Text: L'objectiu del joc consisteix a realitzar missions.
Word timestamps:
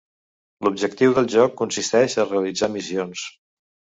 L'objectiu 0.67 1.11
del 1.17 1.27
joc 1.33 1.53
consisteix 1.59 2.17
a 2.23 2.27
realitzar 2.31 2.71
missions. 2.79 3.29